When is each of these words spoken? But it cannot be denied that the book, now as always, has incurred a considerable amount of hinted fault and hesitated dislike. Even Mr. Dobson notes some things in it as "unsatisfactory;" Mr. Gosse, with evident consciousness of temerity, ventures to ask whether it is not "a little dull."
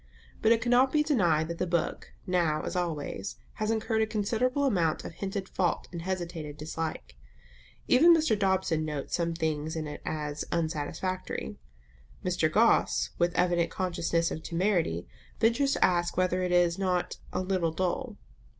But 0.41 0.51
it 0.51 0.63
cannot 0.63 0.91
be 0.91 1.03
denied 1.03 1.47
that 1.49 1.59
the 1.59 1.67
book, 1.67 2.13
now 2.25 2.63
as 2.63 2.75
always, 2.75 3.35
has 3.61 3.69
incurred 3.69 4.01
a 4.01 4.07
considerable 4.07 4.63
amount 4.65 5.05
of 5.05 5.11
hinted 5.11 5.47
fault 5.47 5.87
and 5.91 6.01
hesitated 6.01 6.57
dislike. 6.57 7.15
Even 7.87 8.11
Mr. 8.15 8.33
Dobson 8.35 8.83
notes 8.83 9.13
some 9.13 9.35
things 9.35 9.75
in 9.75 9.85
it 9.85 10.01
as 10.03 10.43
"unsatisfactory;" 10.51 11.59
Mr. 12.25 12.51
Gosse, 12.51 13.11
with 13.19 13.35
evident 13.35 13.69
consciousness 13.69 14.31
of 14.31 14.41
temerity, 14.41 15.05
ventures 15.39 15.73
to 15.73 15.85
ask 15.85 16.17
whether 16.17 16.41
it 16.41 16.51
is 16.51 16.79
not 16.79 17.17
"a 17.31 17.41
little 17.41 17.71
dull." 17.71 18.17